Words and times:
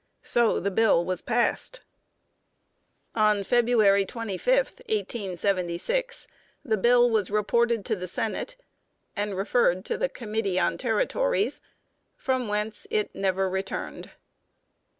So 0.23 0.59
the 0.59 0.71
bill 0.71 1.05
was 1.05 1.21
passed. 1.21 1.81
On 3.13 3.43
February 3.43 4.03
25, 4.03 4.55
1876, 4.89 6.27
the 6.65 6.75
bill 6.75 7.07
was 7.07 7.29
reported 7.29 7.85
to 7.85 7.95
the 7.95 8.07
Senate, 8.07 8.55
and 9.15 9.37
referred 9.37 9.85
to 9.85 9.99
the 9.99 10.09
Committee 10.09 10.57
on 10.57 10.79
Territories, 10.79 11.61
from 12.17 12.47
whence 12.47 12.87
it 12.89 13.13
never 13.13 13.47
returned. 13.47 14.09